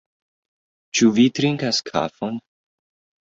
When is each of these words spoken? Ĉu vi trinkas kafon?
Ĉu 0.99 1.09
vi 1.17 1.25
trinkas 1.39 1.83
kafon? 1.91 2.39